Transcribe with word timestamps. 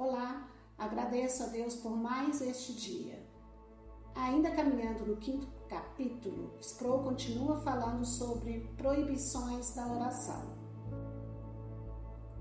Olá, 0.00 0.48
agradeço 0.78 1.42
a 1.42 1.46
Deus 1.48 1.76
por 1.76 1.94
mais 1.94 2.40
este 2.40 2.72
dia. 2.72 3.22
Ainda 4.14 4.50
caminhando 4.50 5.04
no 5.04 5.18
quinto 5.18 5.46
capítulo, 5.68 6.54
Sproul 6.58 7.02
continua 7.02 7.58
falando 7.58 8.02
sobre 8.06 8.60
proibições 8.78 9.74
da 9.74 9.86
oração. 9.86 10.56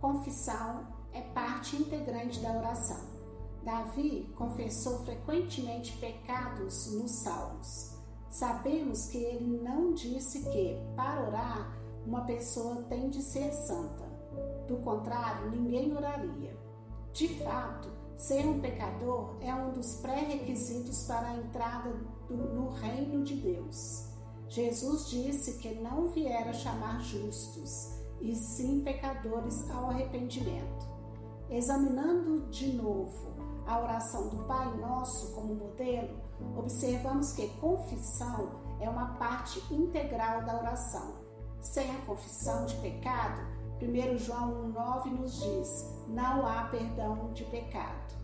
Confissão 0.00 0.84
é 1.12 1.20
parte 1.20 1.76
integrante 1.76 2.40
da 2.40 2.58
oração. 2.58 3.06
Davi 3.62 4.34
confessou 4.34 5.04
frequentemente 5.04 5.96
pecados 5.98 6.92
nos 6.92 7.12
Salmos. 7.22 7.96
Sabemos 8.30 9.06
que 9.06 9.18
ele 9.18 9.62
não 9.62 9.92
disse 9.92 10.42
que, 10.50 10.76
para 10.96 11.24
orar, 11.24 11.80
uma 12.04 12.22
pessoa 12.22 12.82
tem 12.88 13.10
de 13.10 13.22
ser 13.22 13.52
santa. 13.52 14.06
Do 14.66 14.78
contrário, 14.78 15.52
ninguém 15.52 15.96
oraria. 15.96 16.63
De 17.14 17.28
fato, 17.44 17.88
ser 18.16 18.44
um 18.44 18.60
pecador 18.60 19.36
é 19.40 19.54
um 19.54 19.70
dos 19.70 19.94
pré-requisitos 20.00 21.06
para 21.06 21.28
a 21.28 21.36
entrada 21.36 21.92
do, 22.28 22.36
no 22.36 22.70
reino 22.70 23.22
de 23.22 23.36
Deus. 23.36 24.08
Jesus 24.48 25.08
disse 25.08 25.58
que 25.58 25.76
não 25.76 26.08
viera 26.08 26.52
chamar 26.52 27.00
justos, 27.02 28.02
e 28.20 28.34
sim 28.34 28.82
pecadores 28.82 29.70
ao 29.70 29.90
arrependimento. 29.90 30.88
Examinando 31.48 32.48
de 32.50 32.72
novo 32.72 33.36
a 33.64 33.78
oração 33.78 34.30
do 34.30 34.44
Pai 34.48 34.76
Nosso 34.78 35.36
como 35.36 35.54
modelo, 35.54 36.20
observamos 36.56 37.30
que 37.30 37.46
confissão 37.60 38.60
é 38.80 38.90
uma 38.90 39.14
parte 39.14 39.62
integral 39.72 40.44
da 40.44 40.58
oração. 40.58 41.14
Sem 41.60 41.88
a 41.94 42.00
confissão 42.06 42.66
de 42.66 42.74
pecado, 42.76 43.40
1 43.82 44.18
João 44.18 44.72
1,9 44.72 45.10
nos 45.10 45.42
diz: 45.42 45.94
não 46.08 46.46
há 46.46 46.64
perdão 46.64 47.32
de 47.32 47.44
pecado. 47.44 48.14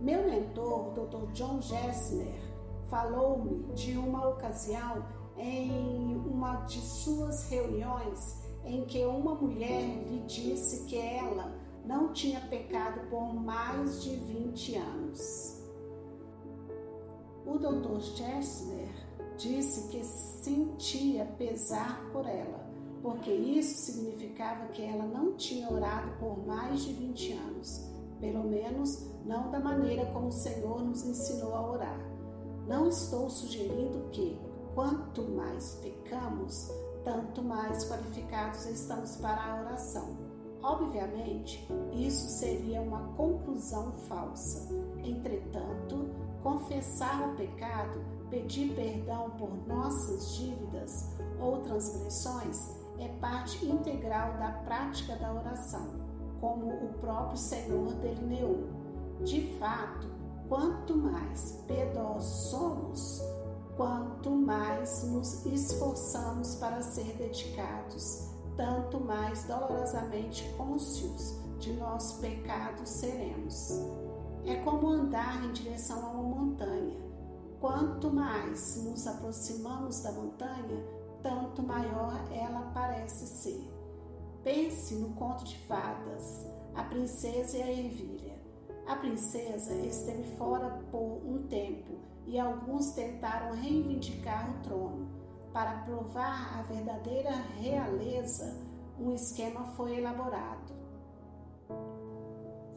Meu 0.00 0.24
mentor, 0.24 0.92
Dr. 0.92 1.30
John 1.32 1.60
Gessner, 1.60 2.40
falou-me 2.88 3.72
de 3.74 3.96
uma 3.96 4.28
ocasião 4.28 5.04
em 5.36 6.16
uma 6.16 6.56
de 6.64 6.80
suas 6.80 7.48
reuniões 7.48 8.42
em 8.64 8.84
que 8.84 9.04
uma 9.04 9.34
mulher 9.34 9.82
lhe 10.08 10.20
disse 10.26 10.84
que 10.86 10.96
ela 10.96 11.52
não 11.84 12.12
tinha 12.12 12.40
pecado 12.40 13.08
por 13.10 13.34
mais 13.34 14.02
de 14.02 14.16
20 14.16 14.76
anos. 14.76 15.62
O 17.46 17.58
Dr. 17.58 18.00
Gessner 18.00 18.88
disse 19.36 19.88
que 19.88 20.02
sentia 20.02 21.26
pesar 21.36 22.08
por 22.10 22.26
ela 22.26 22.73
porque 23.04 23.30
isso 23.30 23.92
significava 23.92 24.64
que 24.68 24.82
ela 24.82 25.04
não 25.04 25.34
tinha 25.34 25.70
orado 25.70 26.10
por 26.18 26.38
mais 26.46 26.82
de 26.84 26.94
20 26.94 27.32
anos, 27.34 27.86
pelo 28.18 28.44
menos 28.44 29.10
não 29.26 29.50
da 29.50 29.60
maneira 29.60 30.06
como 30.06 30.28
o 30.28 30.32
Senhor 30.32 30.82
nos 30.82 31.04
ensinou 31.04 31.54
a 31.54 31.70
orar. 31.70 32.00
Não 32.66 32.88
estou 32.88 33.28
sugerindo 33.28 34.08
que, 34.10 34.40
quanto 34.74 35.20
mais 35.20 35.74
pecamos, 35.82 36.70
tanto 37.04 37.42
mais 37.42 37.84
qualificados 37.84 38.64
estamos 38.64 39.16
para 39.16 39.52
a 39.52 39.60
oração. 39.60 40.16
Obviamente, 40.62 41.68
isso 41.92 42.26
seria 42.38 42.80
uma 42.80 43.12
conclusão 43.18 43.92
falsa. 44.08 44.66
Entretanto, 45.04 46.08
confessar 46.42 47.28
o 47.28 47.36
pecado, 47.36 48.02
pedir 48.30 48.74
perdão 48.74 49.28
por 49.32 49.50
nossas 49.68 50.36
dívidas 50.36 51.10
ou 51.38 51.58
transgressões 51.58 52.82
é 52.98 53.08
parte 53.20 53.66
integral 53.66 54.34
da 54.38 54.50
prática 54.64 55.16
da 55.16 55.32
oração, 55.32 56.00
como 56.40 56.66
o 56.66 56.94
próprio 57.00 57.36
Senhor 57.36 57.92
delineou. 57.94 58.68
De 59.22 59.56
fato, 59.58 60.08
quanto 60.48 60.96
mais 60.96 61.64
piedosos 61.66 62.50
somos, 62.50 63.22
quanto 63.76 64.30
mais 64.30 65.04
nos 65.04 65.44
esforçamos 65.46 66.56
para 66.56 66.82
ser 66.82 67.16
dedicados, 67.16 68.30
tanto 68.56 69.00
mais 69.00 69.44
dolorosamente 69.44 70.48
cônscios 70.56 71.38
de 71.58 71.72
nosso 71.74 72.20
pecado 72.20 72.86
seremos. 72.86 73.70
É 74.44 74.56
como 74.56 74.88
andar 74.88 75.44
em 75.44 75.52
direção 75.52 76.04
a 76.04 76.10
uma 76.10 76.22
montanha. 76.22 77.02
Quanto 77.60 78.12
mais 78.12 78.84
nos 78.84 79.06
aproximamos 79.06 80.00
da 80.02 80.12
montanha, 80.12 80.84
tanto 81.24 81.62
maior 81.62 82.12
ela 82.30 82.70
parece 82.74 83.26
ser. 83.26 83.72
Pense 84.44 84.94
no 84.96 85.14
conto 85.14 85.42
de 85.42 85.56
fadas, 85.60 86.46
a 86.74 86.84
princesa 86.84 87.56
e 87.56 87.62
a 87.62 87.72
ervilha. 87.72 88.34
A 88.86 88.96
princesa 88.96 89.74
esteve 89.74 90.36
fora 90.36 90.68
por 90.90 91.22
um 91.24 91.46
tempo 91.48 91.94
e 92.26 92.38
alguns 92.38 92.90
tentaram 92.90 93.54
reivindicar 93.56 94.50
o 94.50 94.62
trono. 94.62 95.08
Para 95.50 95.78
provar 95.84 96.58
a 96.58 96.62
verdadeira 96.62 97.30
realeza, 97.58 98.60
um 99.00 99.14
esquema 99.14 99.64
foi 99.76 99.96
elaborado. 99.96 100.74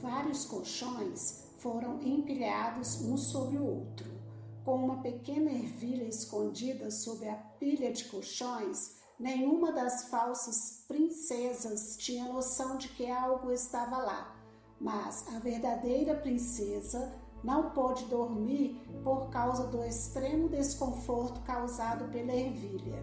Vários 0.00 0.44
colchões 0.46 1.54
foram 1.58 2.02
empilhados 2.02 3.02
um 3.02 3.16
sobre 3.16 3.58
o 3.58 3.64
outro 3.64 4.21
com 4.64 4.76
uma 4.76 5.02
pequena 5.02 5.50
ervilha 5.50 6.04
escondida 6.04 6.90
sob 6.90 7.28
a 7.28 7.34
pilha 7.34 7.92
de 7.92 8.04
colchões, 8.04 8.96
nenhuma 9.18 9.72
das 9.72 10.04
falsas 10.04 10.84
princesas 10.86 11.96
tinha 11.96 12.32
noção 12.32 12.76
de 12.76 12.88
que 12.88 13.10
algo 13.10 13.50
estava 13.50 13.98
lá. 13.98 14.36
Mas 14.80 15.26
a 15.34 15.38
verdadeira 15.38 16.14
princesa 16.14 17.12
não 17.42 17.70
pôde 17.70 18.04
dormir 18.06 18.80
por 19.02 19.30
causa 19.30 19.66
do 19.66 19.82
extremo 19.84 20.48
desconforto 20.48 21.40
causado 21.42 22.08
pela 22.10 22.32
ervilha. 22.32 23.02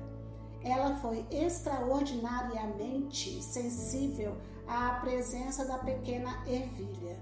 Ela 0.61 0.95
foi 0.97 1.25
extraordinariamente 1.31 3.41
sensível 3.43 4.37
à 4.67 4.99
presença 5.01 5.65
da 5.65 5.77
pequena 5.77 6.43
ervilha. 6.47 7.19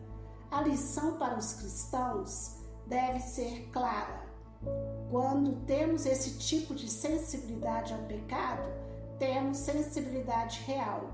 A 0.50 0.62
lição 0.62 1.18
para 1.18 1.38
os 1.38 1.54
cristãos 1.54 2.56
deve 2.88 3.20
ser 3.20 3.70
clara. 3.72 4.27
Quando 5.10 5.66
temos 5.66 6.06
esse 6.06 6.38
tipo 6.38 6.76
de 6.76 6.90
sensibilidade 6.90 7.94
ao 7.94 8.00
pecado, 8.04 8.70
temos 9.18 9.58
sensibilidade 9.58 10.62
real. 10.66 11.10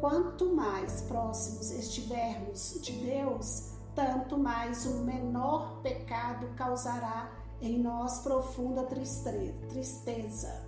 Quanto 0.00 0.54
mais 0.54 1.02
próximos 1.02 1.70
estivermos 1.72 2.78
de 2.80 2.92
Deus, 2.92 3.72
tanto 3.94 4.38
mais 4.38 4.86
o 4.86 5.00
menor 5.00 5.80
pecado 5.82 6.46
causará 6.56 7.30
em 7.60 7.78
nós 7.78 8.18
profunda 8.20 8.84
tristeza. 8.84 10.66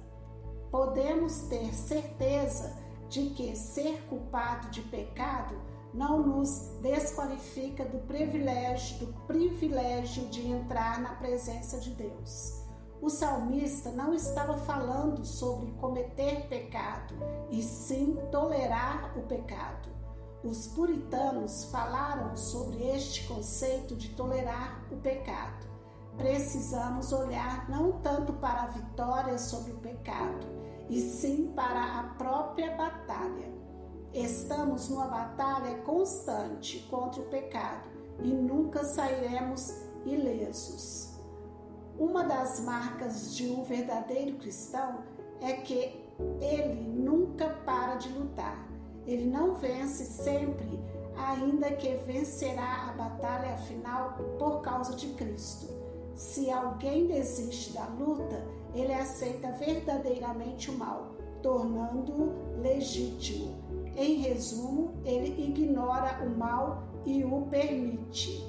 Podemos 0.71 1.43
ter 1.43 1.73
certeza 1.73 2.77
de 3.09 3.31
que 3.31 3.55
ser 3.55 4.03
culpado 4.09 4.71
de 4.71 4.83
pecado 4.83 5.57
não 5.95 6.23
nos 6.23 6.79
desqualifica 6.81 7.85
do 7.85 7.99
privilégio, 8.07 9.07
do 9.07 9.13
privilégio 9.27 10.27
de 10.29 10.47
entrar 10.47 11.01
na 11.01 11.15
presença 11.15 11.79
de 11.79 11.91
Deus. 11.91 12.67
O 13.01 13.11
salmista 13.11 13.91
não 13.91 14.15
estava 14.15 14.57
falando 14.59 15.25
sobre 15.25 15.71
cometer 15.73 16.49
pecado, 16.49 17.15
e 17.51 17.63
sim 17.63 18.17
tolerar 18.33 19.17
o 19.19 19.23
pecado. 19.23 19.89
Os 20.43 20.67
puritanos 20.69 21.65
falaram 21.67 22.37
sobre 22.37 22.83
este 22.89 23.27
conceito 23.27 23.97
de 23.97 24.11
tolerar 24.11 24.85
o 24.91 24.97
pecado. 24.97 25.67
Precisamos 26.17 27.13
olhar 27.13 27.69
não 27.69 27.93
tanto 28.01 28.33
para 28.35 28.63
a 28.63 28.67
vitória 28.69 29.39
sobre 29.39 29.73
o 29.73 29.79
pecado, 29.79 30.47
e 30.89 31.01
sim 31.01 31.53
para 31.55 32.01
a 32.01 32.03
própria 32.15 32.75
batalha. 32.77 33.53
Estamos 34.17 34.89
numa 34.89 35.09
batalha 35.09 35.77
constante 35.83 36.79
contra 36.89 37.21
o 37.21 37.27
pecado 37.27 37.87
e 38.23 38.29
nunca 38.29 38.83
sairemos 38.83 39.71
ilesos. 40.07 41.19
Uma 41.99 42.25
das 42.25 42.61
marcas 42.61 43.37
de 43.37 43.47
um 43.51 43.63
verdadeiro 43.63 44.39
cristão 44.39 45.01
é 45.43 45.53
que 45.53 46.03
ele 46.41 46.81
nunca 46.99 47.47
para 47.67 47.97
de 47.97 48.09
lutar. 48.09 48.67
Ele 49.07 49.27
não 49.27 49.55
vence 49.57 50.07
sempre, 50.07 50.81
ainda 51.15 51.73
que 51.73 51.95
vencerá 51.97 52.89
a 52.89 52.93
batalha 52.93 53.59
final 53.59 54.17
por 54.39 54.63
causa 54.63 54.97
de 54.97 55.09
Cristo. 55.09 55.67
Se 56.15 56.51
alguém 56.51 57.07
desiste 57.07 57.75
da 57.75 57.85
luta, 57.85 58.43
ele 58.75 58.95
aceita 58.95 59.53
verdadeiramente 59.53 60.71
o 60.71 60.79
mal, 60.79 61.15
tornando-o 61.43 62.63
legítimo 62.63 63.67
em 63.97 64.17
resumo, 64.17 64.95
ele 65.05 65.43
ignora 65.43 66.23
o 66.25 66.39
mal 66.39 66.85
e 67.05 67.25
o 67.25 67.43
permite. 67.47 68.45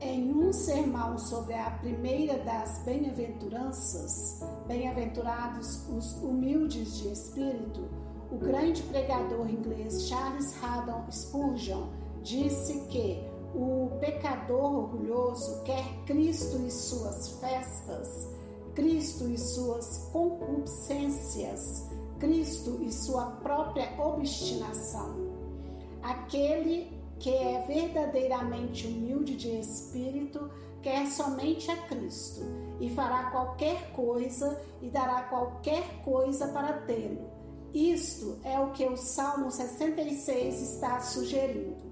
Em 0.00 0.32
um 0.32 0.52
sermão 0.52 1.18
sobre 1.18 1.54
a 1.54 1.70
primeira 1.70 2.38
das 2.38 2.82
bem-aventuranças, 2.84 4.40
bem-aventurados 4.66 5.88
os 5.88 6.12
humildes 6.22 6.98
de 6.98 7.12
espírito, 7.12 7.88
o 8.30 8.36
grande 8.36 8.82
pregador 8.82 9.48
inglês 9.48 10.06
Charles 10.06 10.54
Haddon 10.62 11.10
Spurgeon 11.10 11.88
disse 12.22 12.78
que 12.88 13.24
o 13.54 13.90
pecador 14.00 14.84
orgulhoso 14.84 15.62
quer 15.64 15.84
Cristo 16.04 16.58
e 16.66 16.70
suas 16.70 17.40
festas, 17.40 18.28
Cristo 18.74 19.28
e 19.28 19.38
suas 19.38 20.08
concupiscências, 20.12 21.88
Cristo 22.18 22.78
e 22.82 22.92
sua 22.92 23.27
obstinação. 23.98 25.28
Aquele 26.02 26.98
que 27.18 27.30
é 27.30 27.64
verdadeiramente 27.66 28.86
humilde 28.86 29.34
de 29.34 29.58
espírito 29.58 30.50
quer 30.82 31.06
somente 31.06 31.70
a 31.70 31.76
Cristo 31.88 32.42
e 32.80 32.88
fará 32.90 33.30
qualquer 33.30 33.92
coisa 33.92 34.60
e 34.80 34.88
dará 34.88 35.22
qualquer 35.22 36.02
coisa 36.04 36.48
para 36.48 36.74
tê-lo. 36.82 37.28
Isto 37.74 38.38
é 38.44 38.58
o 38.58 38.70
que 38.70 38.86
o 38.86 38.96
Salmo 38.96 39.50
66 39.50 40.60
está 40.60 41.00
sugerindo. 41.00 41.88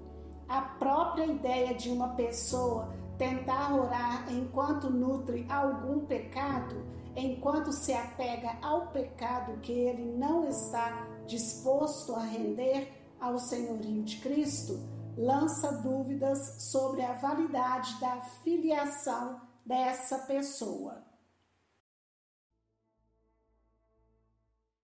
A 0.47 0.61
própria 0.61 1.25
ideia 1.25 1.73
de 1.75 1.89
uma 1.89 2.09
pessoa 2.09 2.89
tentar 3.17 3.75
orar 3.75 4.25
enquanto 4.31 4.89
nutre 4.89 5.45
algum 5.49 6.05
pecado, 6.05 6.75
enquanto 7.15 7.71
se 7.71 7.93
apega 7.93 8.57
ao 8.61 8.87
pecado 8.87 9.59
que 9.59 9.71
ele 9.71 10.05
não 10.17 10.47
está 10.47 11.05
disposto 11.27 12.15
a 12.15 12.21
render 12.21 12.91
ao 13.19 13.37
senhorio 13.37 14.03
de 14.03 14.17
Cristo, 14.17 14.79
lança 15.17 15.71
dúvidas 15.71 16.63
sobre 16.63 17.01
a 17.01 17.13
validade 17.13 17.99
da 17.99 18.21
filiação 18.43 19.41
dessa 19.65 20.19
pessoa. 20.19 21.06